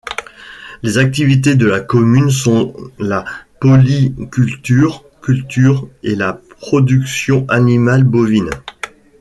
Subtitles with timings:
[0.81, 3.23] Les activités de la commune sont la
[3.59, 8.49] polycultureculture et la production animale bovine.